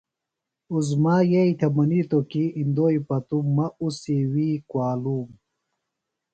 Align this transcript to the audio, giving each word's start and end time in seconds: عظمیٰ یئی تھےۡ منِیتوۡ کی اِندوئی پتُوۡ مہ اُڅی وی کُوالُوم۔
عظمیٰ 0.75 1.21
یئی 1.31 1.51
تھےۡ 1.59 1.73
منِیتوۡ 1.75 2.25
کی 2.31 2.43
اِندوئی 2.59 2.97
پتُوۡ 3.07 3.45
مہ 3.55 3.67
اُڅی 3.81 4.17
وی 4.31 4.49
کُوالُوم۔ 4.69 5.27